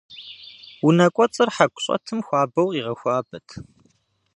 [0.85, 3.47] Унэкӏуэцӏыр хьэку щӏэтым хуабэу къигъэхуабэт.